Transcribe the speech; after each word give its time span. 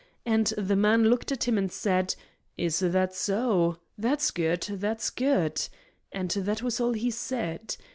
And 0.25 0.47
the 0.57 0.75
man 0.75 1.03
looked 1.11 1.31
at 1.31 1.47
him 1.47 1.59
and 1.59 1.71
said: 1.71 2.15
'Is 2.57 2.79
that 2.79 3.13
so? 3.13 3.77
That's 3.99 4.31
good 4.31 4.61
that's 4.63 5.11
good;' 5.11 5.67
and 6.11 6.31
that 6.31 6.63
was 6.63 6.79
all 6.81 6.93
he 6.93 7.11
said. 7.11 7.75